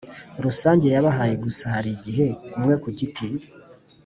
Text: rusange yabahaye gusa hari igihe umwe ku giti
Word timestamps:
rusange 0.43 0.87
yabahaye 0.95 1.35
gusa 1.43 1.63
hari 1.73 1.89
igihe 1.97 2.27
umwe 2.57 2.73
ku 2.81 2.89
giti 2.97 3.27